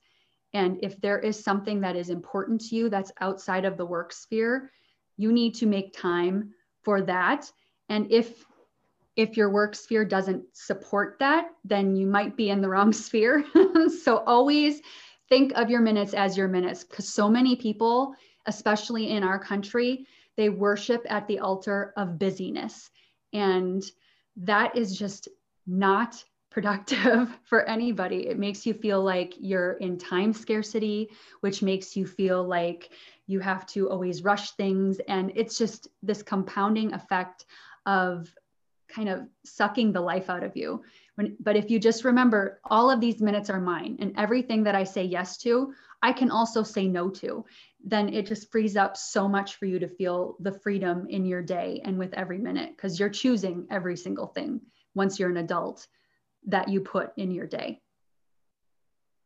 And 0.54 0.78
if 0.82 1.00
there 1.00 1.18
is 1.18 1.42
something 1.42 1.80
that 1.80 1.96
is 1.96 2.10
important 2.10 2.60
to 2.62 2.76
you 2.76 2.88
that's 2.88 3.12
outside 3.20 3.64
of 3.64 3.76
the 3.76 3.86
work 3.86 4.12
sphere, 4.12 4.70
you 5.16 5.32
need 5.32 5.54
to 5.56 5.66
make 5.66 5.96
time 5.96 6.52
for 6.82 7.02
that. 7.02 7.50
And 7.88 8.10
if 8.10 8.44
if 9.14 9.36
your 9.36 9.50
work 9.50 9.74
sphere 9.74 10.06
doesn't 10.06 10.42
support 10.54 11.16
that, 11.18 11.50
then 11.64 11.94
you 11.94 12.06
might 12.06 12.34
be 12.34 12.48
in 12.48 12.62
the 12.62 12.68
wrong 12.68 12.92
sphere. 13.06 13.44
so 14.02 14.18
always 14.26 14.80
think 15.28 15.52
of 15.52 15.68
your 15.68 15.80
minutes 15.80 16.14
as 16.14 16.36
your 16.36 16.48
minutes 16.48 16.82
because 16.82 17.12
so 17.12 17.28
many 17.28 17.56
people, 17.56 18.14
especially 18.46 19.10
in 19.10 19.22
our 19.22 19.38
country, 19.38 20.06
they 20.36 20.48
worship 20.48 21.04
at 21.10 21.26
the 21.28 21.38
altar 21.40 21.92
of 21.96 22.18
busyness. 22.18 22.90
And 23.34 23.82
that 24.36 24.76
is 24.76 24.98
just 24.98 25.28
not 25.66 26.22
productive 26.50 27.28
for 27.44 27.68
anybody. 27.68 28.28
It 28.28 28.38
makes 28.38 28.66
you 28.66 28.74
feel 28.74 29.02
like 29.02 29.34
you're 29.38 29.72
in 29.74 29.98
time 29.98 30.32
scarcity, 30.32 31.10
which 31.40 31.62
makes 31.62 31.96
you 31.96 32.06
feel 32.06 32.44
like 32.44 32.90
you 33.26 33.40
have 33.40 33.66
to 33.66 33.88
always 33.88 34.22
rush 34.22 34.52
things. 34.52 34.98
And 35.08 35.32
it's 35.34 35.56
just 35.56 35.88
this 36.02 36.22
compounding 36.22 36.92
effect 36.92 37.46
of 37.86 38.32
kind 38.88 39.08
of 39.08 39.26
sucking 39.44 39.92
the 39.92 40.00
life 40.00 40.28
out 40.28 40.42
of 40.42 40.56
you. 40.56 40.82
When, 41.14 41.36
but 41.40 41.56
if 41.56 41.70
you 41.70 41.78
just 41.78 42.04
remember, 42.04 42.60
all 42.64 42.90
of 42.90 43.00
these 43.00 43.20
minutes 43.20 43.48
are 43.48 43.60
mine, 43.60 43.96
and 44.00 44.14
everything 44.18 44.64
that 44.64 44.74
I 44.74 44.84
say 44.84 45.04
yes 45.04 45.38
to, 45.38 45.72
I 46.02 46.12
can 46.12 46.30
also 46.30 46.62
say 46.62 46.88
no 46.88 47.08
to 47.10 47.44
then 47.84 48.08
it 48.12 48.26
just 48.26 48.50
frees 48.50 48.76
up 48.76 48.96
so 48.96 49.28
much 49.28 49.56
for 49.56 49.66
you 49.66 49.78
to 49.80 49.88
feel 49.88 50.36
the 50.40 50.52
freedom 50.52 51.06
in 51.08 51.24
your 51.24 51.42
day 51.42 51.80
and 51.84 51.98
with 51.98 52.14
every 52.14 52.38
minute 52.38 52.70
because 52.76 52.98
you're 52.98 53.08
choosing 53.08 53.66
every 53.70 53.96
single 53.96 54.26
thing 54.26 54.60
once 54.94 55.18
you're 55.18 55.30
an 55.30 55.36
adult 55.36 55.86
that 56.46 56.68
you 56.68 56.80
put 56.80 57.12
in 57.16 57.30
your 57.30 57.46
day. 57.46 57.80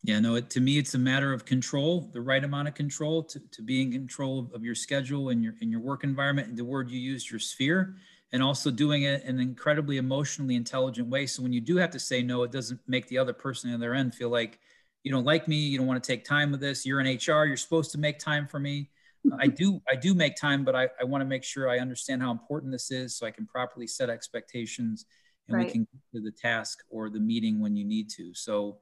Yeah, 0.02 0.20
no, 0.20 0.37
it, 0.37 0.50
to 0.50 0.61
me, 0.61 0.78
it's 0.78 0.94
a 0.94 0.99
matter 0.99 1.32
of 1.32 1.44
control, 1.44 2.11
the 2.12 2.20
right 2.20 2.44
amount 2.44 2.68
of 2.68 2.75
control 2.75 3.25
to, 3.25 3.40
to 3.50 3.62
be 3.62 3.82
in 3.82 3.90
control 3.90 4.38
of, 4.38 4.52
of 4.54 4.64
your 4.64 4.75
schedule 4.75 5.30
and 5.30 5.42
your, 5.42 5.54
in 5.61 5.70
your 5.70 5.80
work 5.80 6.04
environment. 6.04 6.49
And 6.49 6.56
the 6.56 6.64
word 6.64 6.90
you 6.90 7.00
used, 7.00 7.30
your 7.30 7.40
sphere, 7.40 7.96
and 8.32 8.42
also 8.42 8.70
doing 8.70 9.02
it 9.02 9.25
in 9.25 9.37
an 9.37 9.40
incredibly 9.40 9.96
emotionally 9.96 10.54
intelligent 10.54 11.08
way. 11.08 11.26
So 11.26 11.42
when 11.42 11.52
you 11.52 11.61
do 11.61 11.76
have 11.78 11.90
to 11.90 11.99
say 11.99 12.23
no, 12.23 12.44
it 12.44 12.52
doesn't 12.52 12.78
make 12.87 13.08
the 13.08 13.18
other 13.18 13.32
person 13.32 13.73
on 13.73 13.80
their 13.80 13.94
end 13.94 14.14
feel 14.14 14.28
like 14.28 14.61
you 15.06 15.12
don't 15.12 15.25
like 15.25 15.46
me 15.46 15.54
you 15.54 15.78
don't 15.78 15.87
want 15.87 16.02
to 16.02 16.06
take 16.06 16.25
time 16.25 16.50
with 16.50 16.58
this 16.58 16.85
you're 16.85 16.99
in 16.99 17.06
hr 17.06 17.44
you're 17.44 17.56
supposed 17.56 17.92
to 17.92 17.99
make 17.99 18.18
time 18.18 18.44
for 18.44 18.58
me 18.58 18.90
mm-hmm. 19.25 19.37
i 19.40 19.46
do 19.46 19.80
i 19.88 19.94
do 19.94 20.14
make 20.14 20.35
time 20.35 20.64
but 20.64 20.75
i, 20.75 20.88
I 21.00 21.04
want 21.04 21.23
to 21.23 21.25
make 21.25 21.44
sure 21.44 21.70
i 21.70 21.78
understand 21.78 22.20
how 22.20 22.32
important 22.32 22.73
this 22.73 22.90
is 22.90 23.16
so 23.16 23.25
i 23.25 23.30
can 23.30 23.46
properly 23.46 23.87
set 23.87 24.11
expectations 24.11 25.06
and 25.49 25.57
right. 25.57 25.67
we 25.67 25.73
can 25.73 25.81
get 25.93 26.00
to 26.15 26.21
the 26.21 26.31
task 26.31 26.85
or 26.91 27.09
the 27.09 27.21
meeting 27.21 27.61
when 27.61 27.76
you 27.76 27.85
need 27.85 28.09
to. 28.11 28.35
So 28.35 28.79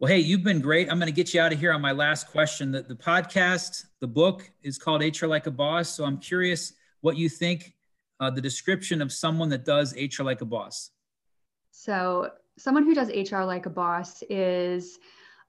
well 0.00 0.10
hey 0.10 0.18
you've 0.18 0.44
been 0.44 0.60
great. 0.60 0.90
I'm 0.90 0.98
going 0.98 1.12
to 1.12 1.14
get 1.14 1.34
you 1.34 1.40
out 1.40 1.52
of 1.52 1.58
here 1.58 1.72
on 1.72 1.80
my 1.80 1.92
last 1.92 2.28
question. 2.28 2.72
The, 2.72 2.82
the 2.82 2.94
podcast 2.94 3.86
the 4.00 4.06
book 4.06 4.50
is 4.62 4.78
called 4.78 5.02
hr 5.02 5.26
like 5.26 5.46
a 5.46 5.50
boss. 5.50 5.88
So 5.88 6.04
i'm 6.04 6.18
curious 6.18 6.72
what 7.00 7.16
you 7.16 7.28
think 7.28 7.74
uh, 8.20 8.30
the 8.30 8.40
description 8.40 9.00
of 9.00 9.12
someone 9.12 9.48
that 9.50 9.64
does 9.64 9.94
hr 9.94 10.22
like 10.22 10.40
a 10.40 10.46
boss. 10.46 10.90
So 11.70 12.30
someone 12.58 12.84
who 12.84 12.94
does 12.94 13.10
hr 13.30 13.42
like 13.42 13.66
a 13.66 13.70
boss 13.70 14.22
is 14.28 14.98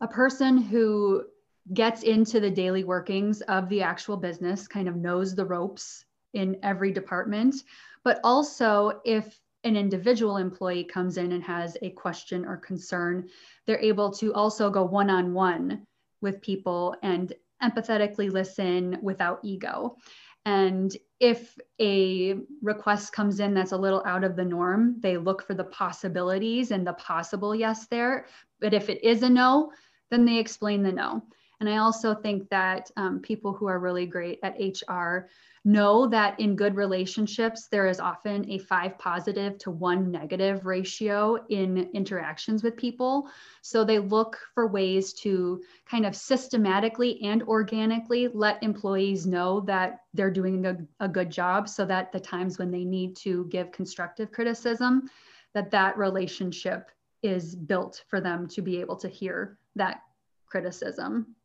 a 0.01 0.07
person 0.07 0.57
who 0.57 1.25
gets 1.73 2.03
into 2.03 2.39
the 2.39 2.49
daily 2.49 2.83
workings 2.83 3.41
of 3.41 3.69
the 3.69 3.81
actual 3.81 4.17
business, 4.17 4.67
kind 4.67 4.87
of 4.87 4.95
knows 4.95 5.35
the 5.35 5.45
ropes 5.45 6.05
in 6.33 6.57
every 6.63 6.91
department, 6.91 7.55
but 8.03 8.19
also 8.23 9.01
if 9.05 9.39
an 9.63 9.75
individual 9.75 10.37
employee 10.37 10.83
comes 10.83 11.17
in 11.17 11.33
and 11.33 11.43
has 11.43 11.77
a 11.81 11.89
question 11.91 12.45
or 12.45 12.57
concern, 12.57 13.27
they're 13.65 13.79
able 13.79 14.11
to 14.11 14.33
also 14.33 14.69
go 14.69 14.83
one 14.83 15.09
on 15.09 15.33
one 15.33 15.83
with 16.21 16.41
people 16.41 16.95
and 17.03 17.33
empathetically 17.61 18.31
listen 18.31 18.97
without 19.01 19.39
ego. 19.43 19.97
And 20.45 20.95
if 21.19 21.57
a 21.81 22.35
request 22.61 23.11
comes 23.11 23.39
in 23.41 23.53
that's 23.53 23.73
a 23.73 23.77
little 23.77 24.01
out 24.05 24.23
of 24.23 24.35
the 24.35 24.45
norm, 24.45 24.95
they 24.99 25.17
look 25.17 25.43
for 25.43 25.53
the 25.53 25.65
possibilities 25.65 26.71
and 26.71 26.87
the 26.87 26.93
possible 26.93 27.53
yes 27.53 27.87
there. 27.87 28.27
But 28.61 28.73
if 28.73 28.89
it 28.89 29.03
is 29.03 29.23
a 29.23 29.29
no, 29.29 29.71
then 30.09 30.25
they 30.25 30.37
explain 30.37 30.81
the 30.81 30.91
no. 30.91 31.23
And 31.59 31.69
I 31.69 31.77
also 31.77 32.15
think 32.15 32.49
that 32.49 32.89
um, 32.95 33.19
people 33.19 33.53
who 33.53 33.67
are 33.67 33.79
really 33.79 34.05
great 34.05 34.39
at 34.43 34.57
HR 34.59 35.27
know 35.65 36.07
that 36.07 36.39
in 36.39 36.55
good 36.55 36.75
relationships, 36.75 37.67
there 37.67 37.85
is 37.85 37.99
often 37.99 38.49
a 38.49 38.59
five 38.59 38.97
positive 38.97 39.57
to 39.59 39.71
one 39.71 40.09
negative 40.09 40.65
ratio 40.65 41.37
in 41.49 41.89
interactions 41.93 42.63
with 42.63 42.77
people. 42.77 43.29
So 43.61 43.83
they 43.83 43.99
look 43.99 44.37
for 44.53 44.67
ways 44.67 45.11
to 45.15 45.61
kind 45.85 46.05
of 46.05 46.15
systematically 46.15 47.21
and 47.23 47.43
organically 47.43 48.29
let 48.29 48.63
employees 48.63 49.27
know 49.27 49.59
that 49.61 50.01
they're 50.13 50.31
doing 50.31 50.65
a, 50.65 50.77
a 51.01 51.09
good 51.09 51.29
job 51.29 51.67
so 51.67 51.85
that 51.85 52.13
the 52.13 52.21
times 52.21 52.57
when 52.57 52.71
they 52.71 52.85
need 52.85 53.17
to 53.17 53.45
give 53.49 53.73
constructive 53.73 54.31
criticism, 54.31 55.09
that 55.53 55.71
that 55.71 55.97
relationship 55.97 56.89
is 57.21 57.53
built 57.53 58.03
for 58.07 58.21
them 58.21 58.47
to 58.47 58.61
be 58.61 58.79
able 58.79 58.95
to 58.95 59.09
hear 59.09 59.57
that 59.75 60.01
criticism. 60.45 61.35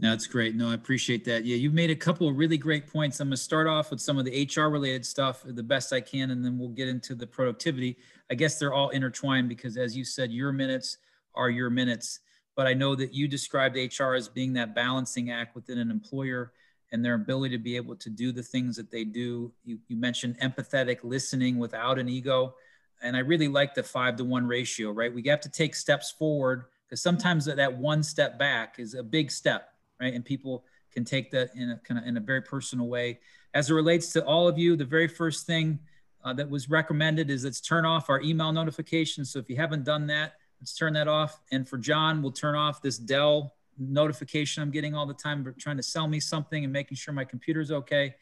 That's 0.00 0.26
great. 0.26 0.54
No, 0.54 0.70
I 0.70 0.74
appreciate 0.74 1.26
that. 1.26 1.44
Yeah, 1.44 1.56
you've 1.56 1.74
made 1.74 1.90
a 1.90 1.96
couple 1.96 2.26
of 2.26 2.36
really 2.36 2.56
great 2.56 2.86
points. 2.86 3.20
I'm 3.20 3.28
going 3.28 3.36
to 3.36 3.42
start 3.42 3.66
off 3.66 3.90
with 3.90 4.00
some 4.00 4.18
of 4.18 4.24
the 4.24 4.48
HR 4.50 4.70
related 4.70 5.04
stuff 5.04 5.42
the 5.44 5.62
best 5.62 5.92
I 5.92 6.00
can, 6.00 6.30
and 6.30 6.42
then 6.42 6.58
we'll 6.58 6.70
get 6.70 6.88
into 6.88 7.14
the 7.14 7.26
productivity. 7.26 7.98
I 8.30 8.34
guess 8.34 8.58
they're 8.58 8.72
all 8.72 8.88
intertwined 8.88 9.50
because, 9.50 9.76
as 9.76 9.94
you 9.94 10.04
said, 10.04 10.32
your 10.32 10.52
minutes 10.52 10.96
are 11.34 11.50
your 11.50 11.68
minutes. 11.68 12.20
But 12.56 12.66
I 12.66 12.72
know 12.72 12.94
that 12.94 13.12
you 13.12 13.28
described 13.28 13.76
HR 13.76 14.14
as 14.14 14.26
being 14.26 14.54
that 14.54 14.74
balancing 14.74 15.30
act 15.30 15.54
within 15.54 15.78
an 15.78 15.90
employer 15.90 16.52
and 16.92 17.04
their 17.04 17.14
ability 17.14 17.56
to 17.56 17.62
be 17.62 17.76
able 17.76 17.96
to 17.96 18.08
do 18.08 18.32
the 18.32 18.42
things 18.42 18.76
that 18.76 18.90
they 18.90 19.04
do. 19.04 19.52
You, 19.64 19.78
you 19.88 19.96
mentioned 19.96 20.38
empathetic 20.40 21.00
listening 21.02 21.58
without 21.58 21.98
an 21.98 22.08
ego 22.08 22.54
and 23.02 23.16
I 23.16 23.20
really 23.20 23.48
like 23.48 23.74
the 23.74 23.82
five 23.82 24.16
to 24.16 24.24
one 24.24 24.46
ratio, 24.46 24.90
right? 24.90 25.12
We 25.12 25.22
have 25.28 25.40
to 25.40 25.48
take 25.48 25.74
steps 25.74 26.10
forward 26.10 26.64
because 26.86 27.02
sometimes 27.02 27.46
that 27.46 27.76
one 27.76 28.02
step 28.02 28.38
back 28.38 28.78
is 28.78 28.94
a 28.94 29.02
big 29.02 29.30
step, 29.30 29.69
right? 30.00 30.14
And 30.14 30.24
people 30.24 30.64
can 30.92 31.04
take 31.04 31.30
that 31.30 31.50
in 31.54 31.70
a 31.70 31.78
kind 31.78 31.98
of 31.98 32.06
in 32.06 32.16
a 32.16 32.20
very 32.20 32.42
personal 32.42 32.86
way. 32.86 33.20
As 33.54 33.70
it 33.70 33.74
relates 33.74 34.12
to 34.12 34.24
all 34.24 34.48
of 34.48 34.58
you, 34.58 34.76
the 34.76 34.84
very 34.84 35.08
first 35.08 35.46
thing 35.46 35.78
uh, 36.24 36.32
that 36.34 36.48
was 36.48 36.68
recommended 36.68 37.30
is 37.30 37.44
let's 37.44 37.60
turn 37.60 37.84
off 37.84 38.10
our 38.10 38.20
email 38.20 38.52
notifications. 38.52 39.30
So 39.30 39.38
if 39.38 39.48
you 39.48 39.56
haven't 39.56 39.84
done 39.84 40.06
that, 40.08 40.34
let's 40.60 40.74
turn 40.74 40.92
that 40.94 41.08
off. 41.08 41.40
And 41.52 41.68
for 41.68 41.78
John, 41.78 42.22
we'll 42.22 42.32
turn 42.32 42.54
off 42.54 42.82
this 42.82 42.98
Dell 42.98 43.54
notification 43.78 44.62
I'm 44.62 44.70
getting 44.70 44.94
all 44.94 45.06
the 45.06 45.14
time, 45.14 45.54
trying 45.58 45.78
to 45.78 45.82
sell 45.82 46.06
me 46.06 46.20
something 46.20 46.64
and 46.64 46.72
making 46.72 46.96
sure 46.96 47.14
my 47.14 47.24
computer's 47.24 47.70
okay. 47.70 48.14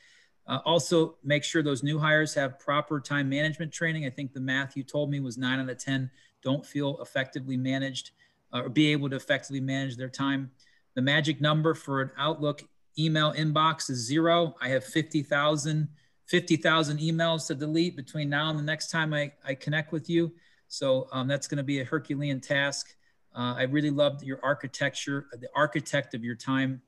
Uh, 0.47 0.61
also, 0.65 1.17
make 1.25 1.45
sure 1.45 1.63
those 1.63 1.83
new 1.83 1.99
hires 1.99 2.33
have 2.35 2.59
proper 2.59 3.01
time 3.01 3.29
management 3.29 3.73
training. 3.73 4.07
I 4.07 4.11
think 4.11 4.33
the 4.33 4.41
math 4.41 4.77
you 4.77 4.83
told 4.83 5.11
me 5.11 5.21
was 5.21 5.37
nine 5.37 5.61
out 5.61 5.69
of 5.69 5.79
10 5.79 6.11
don't 6.43 6.65
feel 6.65 7.01
effectively 7.03 7.57
managed 7.57 8.13
uh, 8.53 8.63
or 8.63 8.69
be 8.69 8.93
able 8.93 9.11
to 9.11 9.17
effectively 9.17 9.61
manage 9.61 9.97
their 9.97 10.09
time. 10.09 10.51
The 10.99 11.03
magic 11.03 11.41
number 11.41 11.75
for 11.75 12.03
an 12.03 12.11
Outlook 12.19 12.65
email 12.99 13.33
inbox 13.33 13.89
is 13.89 14.05
zero. 14.05 14.57
I 14.61 14.71
have 14.71 14.83
50,000 14.83 15.87
50,000 16.27 16.99
emails 16.99 17.47
to 17.47 17.55
delete 17.55 17.95
between 17.95 18.29
now 18.29 18.51
and 18.51 18.59
the 18.59 18.65
next 18.65 18.91
time 18.91 19.15
I, 19.15 19.31
I 19.47 19.55
connect 19.55 19.93
with 19.93 20.11
you. 20.11 20.33
So 20.67 21.07
um, 21.13 21.29
that's 21.29 21.47
going 21.47 21.59
to 21.59 21.63
be 21.63 21.79
a 21.79 21.85
Herculean 21.85 22.41
task. 22.41 22.97
Uh, 23.33 23.55
I 23.57 23.63
really 23.63 23.91
loved 23.91 24.25
your 24.25 24.41
architecture, 24.43 25.27
the 25.39 25.49
architect 25.55 26.15
of 26.15 26.25
your 26.25 26.35
time 26.35 26.83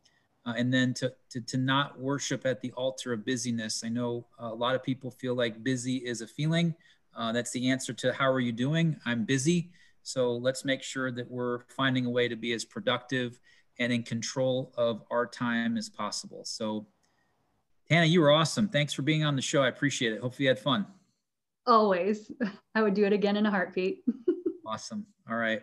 uh, 0.45 0.55
and 0.57 0.75
then 0.75 0.93
to, 0.95 1.12
to, 1.29 1.40
to 1.43 1.57
not 1.57 1.97
worship 2.00 2.45
at 2.45 2.61
the 2.62 2.73
altar 2.73 3.12
of 3.12 3.25
busyness. 3.25 3.85
I 3.85 3.90
know 3.90 4.26
a 4.40 4.49
lot 4.52 4.75
of 4.75 4.83
people 4.83 5.12
feel 5.12 5.37
like 5.37 5.62
busy 5.62 5.99
is 5.99 6.21
a 6.21 6.26
feeling. 6.26 6.75
Uh, 7.14 7.31
that's 7.31 7.52
the 7.52 7.71
answer 7.71 7.93
to 7.93 8.12
how 8.12 8.29
are 8.29 8.40
you 8.40 8.50
doing? 8.50 8.97
I'm 9.07 9.25
busy. 9.25 9.71
So 10.02 10.33
let's 10.33 10.64
make 10.64 10.83
sure 10.83 11.12
that 11.12 11.31
we're 11.31 11.61
finding 11.69 12.07
a 12.07 12.11
way 12.11 12.26
to 12.26 12.35
be 12.35 12.52
as 12.55 12.64
productive 12.64 13.38
and 13.80 13.92
in 13.92 14.04
control 14.04 14.72
of 14.76 15.02
our 15.10 15.26
time 15.26 15.76
as 15.76 15.88
possible. 15.88 16.44
So, 16.44 16.87
Hannah, 17.88 18.06
you 18.06 18.20
were 18.20 18.30
awesome. 18.30 18.68
Thanks 18.68 18.92
for 18.92 19.02
being 19.02 19.25
on 19.25 19.34
the 19.34 19.42
show. 19.42 19.62
I 19.62 19.68
appreciate 19.68 20.12
it. 20.12 20.20
Hopefully, 20.20 20.44
you 20.44 20.50
had 20.50 20.58
fun. 20.60 20.87
Always. 21.66 22.30
I 22.75 22.82
would 22.82 22.94
do 22.94 23.04
it 23.04 23.12
again 23.12 23.37
in 23.37 23.46
a 23.46 23.50
heartbeat. 23.50 24.04
awesome. 24.66 25.06
All 25.28 25.37
right. 25.37 25.62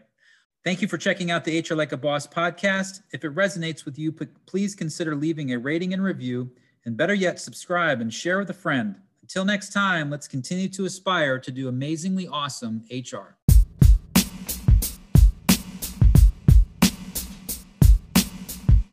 Thank 0.66 0.82
you 0.82 0.88
for 0.88 0.98
checking 0.98 1.32
out 1.32 1.46
the 1.46 1.62
HR 1.62 1.76
Like 1.76 1.94
a 1.94 1.98
Boss 1.98 2.28
podcast. 2.28 3.02
If 3.14 3.24
it 3.24 3.34
resonates 3.34 3.86
with 3.86 3.98
you, 3.98 4.12
please 4.12 4.76
consider 4.76 5.16
leaving 5.16 5.54
a 5.54 5.60
rating 5.60 5.94
and 5.94 6.04
review, 6.04 6.52
and 6.86 6.98
better 6.98 7.14
yet, 7.14 7.40
subscribe 7.40 8.02
and 8.02 8.14
share 8.14 8.40
with 8.40 8.50
a 8.50 8.54
friend. 8.54 9.00
Until 9.22 9.46
next 9.46 9.72
time, 9.72 10.10
let's 10.10 10.28
continue 10.28 10.68
to 10.70 10.86
aspire 10.86 11.38
to 11.40 11.52
do 11.52 11.68
amazingly 11.68 12.28
awesome 12.28 12.84
HR. 12.92 13.37